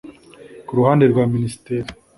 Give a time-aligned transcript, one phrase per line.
[0.65, 1.87] Ku ruhande rwa Minisiteri